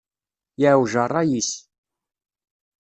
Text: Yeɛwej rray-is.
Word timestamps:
Yeɛwej 0.61 0.93
rray-is. 1.07 1.51